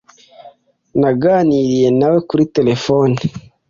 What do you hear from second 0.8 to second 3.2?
Naganiriye nawe kuri terefone.